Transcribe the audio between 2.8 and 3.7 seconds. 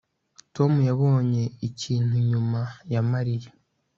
ya Mariya